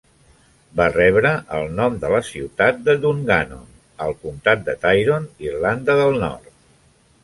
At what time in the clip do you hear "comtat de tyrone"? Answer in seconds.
4.25-5.35